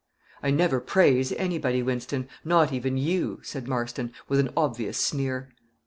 "I 0.41 0.49
never 0.49 0.79
praise 0.79 1.31
anybody, 1.33 1.83
Wynston; 1.83 2.27
not 2.43 2.73
even 2.73 2.97
you," 2.97 3.39
said 3.43 3.67
Marston, 3.67 4.11
with 4.27 4.39
an 4.39 4.49
obvious 4.57 4.97
sneer. 4.97 5.49